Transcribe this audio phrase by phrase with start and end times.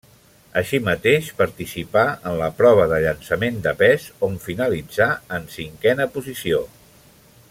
[0.59, 6.65] Així mateix participà en la prova de llançament de pes, on finalitzà en cinquena posició.